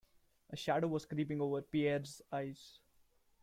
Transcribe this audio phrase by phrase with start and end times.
[0.49, 2.79] A shadow was creeping over Pierre's eyes.